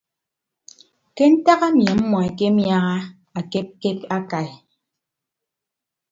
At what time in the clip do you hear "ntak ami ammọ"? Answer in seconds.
1.31-2.17